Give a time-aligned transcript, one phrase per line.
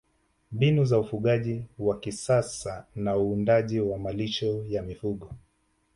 [0.51, 5.29] Mbinu za ufugaji wa kisasa na uandaaji wa malisho ya mifugo